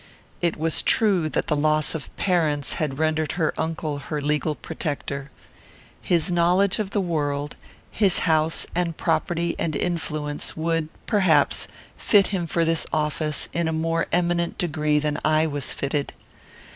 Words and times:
It 0.41 0.57
was 0.57 0.81
true 0.81 1.29
that 1.29 1.45
the 1.45 1.55
loss 1.55 1.93
of 1.93 2.15
parents 2.17 2.73
had 2.81 2.97
rendered 2.97 3.33
her 3.33 3.53
uncle 3.55 3.99
her 3.99 4.19
legal 4.19 4.55
protector. 4.55 5.29
His 6.01 6.31
knowledge 6.31 6.79
of 6.79 6.89
the 6.89 6.99
world; 6.99 7.55
his 7.91 8.17
house 8.25 8.65
and 8.73 8.97
property 8.97 9.55
and 9.59 9.75
influence, 9.75 10.57
would, 10.57 10.89
perhaps, 11.05 11.67
fit 11.97 12.29
him 12.29 12.47
for 12.47 12.65
this 12.65 12.87
office 12.91 13.47
in 13.53 13.67
a 13.67 13.71
more 13.71 14.07
eminent 14.11 14.57
degree 14.57 14.97
than 14.97 15.19
I 15.23 15.45
was 15.45 15.71
fitted. 15.71 16.13